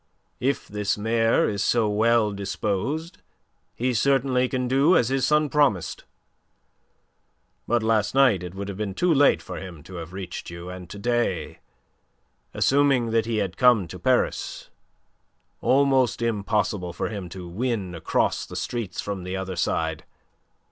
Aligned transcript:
"If 0.39 0.67
this 0.67 0.97
mayor 0.97 1.47
is 1.47 1.63
so 1.63 1.87
well 1.87 2.31
disposed, 2.31 3.19
he 3.75 3.93
certainly 3.93 4.49
can 4.49 4.67
do 4.67 4.97
as 4.97 5.09
his 5.09 5.27
son 5.27 5.47
promised. 5.47 6.05
But 7.67 7.83
last 7.83 8.15
night 8.15 8.41
it 8.41 8.55
would 8.55 8.67
have 8.67 8.79
been 8.79 8.95
too 8.95 9.13
late 9.13 9.43
for 9.43 9.57
him 9.59 9.83
to 9.83 9.97
have 9.97 10.11
reached 10.11 10.49
you, 10.49 10.71
and 10.71 10.89
to 10.89 10.97
day, 10.97 11.59
assuming 12.51 13.11
that 13.11 13.27
he 13.27 13.37
had 13.37 13.57
come 13.57 13.87
to 13.89 13.99
Paris, 13.99 14.71
almost 15.61 16.23
impossible 16.23 16.93
for 16.93 17.09
him 17.09 17.29
to 17.29 17.47
win 17.47 17.93
across 17.93 18.47
the 18.47 18.55
streets 18.55 19.01
from 19.01 19.23
the 19.23 19.37
other 19.37 19.55
side. 19.55 20.03